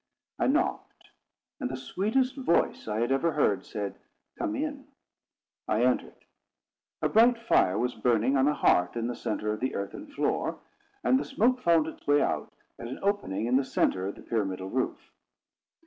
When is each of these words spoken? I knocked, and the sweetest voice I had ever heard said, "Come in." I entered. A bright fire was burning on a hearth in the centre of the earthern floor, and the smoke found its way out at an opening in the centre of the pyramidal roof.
I 0.39 0.47
knocked, 0.47 1.11
and 1.59 1.69
the 1.69 1.77
sweetest 1.77 2.35
voice 2.35 2.87
I 2.87 3.01
had 3.01 3.11
ever 3.11 3.33
heard 3.33 3.63
said, 3.63 3.99
"Come 4.35 4.55
in." 4.55 4.87
I 5.67 5.83
entered. 5.83 6.25
A 7.03 7.07
bright 7.09 7.37
fire 7.37 7.77
was 7.77 7.93
burning 7.93 8.35
on 8.35 8.47
a 8.47 8.53
hearth 8.55 8.97
in 8.97 9.05
the 9.05 9.15
centre 9.15 9.53
of 9.53 9.59
the 9.59 9.75
earthern 9.75 10.07
floor, 10.07 10.57
and 11.03 11.19
the 11.19 11.23
smoke 11.23 11.61
found 11.61 11.85
its 11.85 12.07
way 12.07 12.19
out 12.19 12.51
at 12.79 12.87
an 12.87 12.97
opening 13.03 13.45
in 13.45 13.57
the 13.57 13.63
centre 13.63 14.07
of 14.07 14.15
the 14.15 14.23
pyramidal 14.23 14.71
roof. 14.71 15.11